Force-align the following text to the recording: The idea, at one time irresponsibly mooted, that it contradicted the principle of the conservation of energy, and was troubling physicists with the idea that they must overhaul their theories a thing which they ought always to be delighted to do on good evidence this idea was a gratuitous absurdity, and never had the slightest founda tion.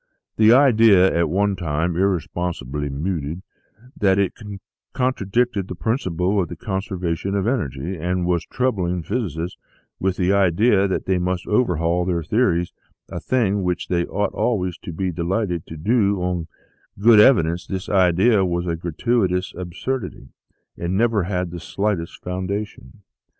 The 0.35 0.51
idea, 0.51 1.15
at 1.15 1.29
one 1.29 1.55
time 1.55 1.95
irresponsibly 1.95 2.89
mooted, 2.89 3.43
that 3.95 4.17
it 4.17 4.33
contradicted 4.93 5.67
the 5.67 5.75
principle 5.75 6.41
of 6.41 6.49
the 6.49 6.55
conservation 6.55 7.35
of 7.35 7.45
energy, 7.45 7.97
and 7.97 8.25
was 8.25 8.43
troubling 8.47 9.03
physicists 9.03 9.59
with 9.99 10.17
the 10.17 10.33
idea 10.33 10.87
that 10.87 11.05
they 11.05 11.19
must 11.19 11.45
overhaul 11.45 12.03
their 12.05 12.23
theories 12.23 12.73
a 13.09 13.19
thing 13.19 13.61
which 13.61 13.89
they 13.89 14.07
ought 14.07 14.33
always 14.33 14.75
to 14.79 14.91
be 14.91 15.11
delighted 15.11 15.67
to 15.67 15.77
do 15.77 16.19
on 16.19 16.47
good 16.97 17.19
evidence 17.19 17.67
this 17.67 17.87
idea 17.87 18.43
was 18.43 18.65
a 18.65 18.75
gratuitous 18.75 19.53
absurdity, 19.55 20.29
and 20.79 20.97
never 20.97 21.25
had 21.25 21.51
the 21.51 21.59
slightest 21.59 22.23
founda 22.23 22.65
tion. 22.65 23.03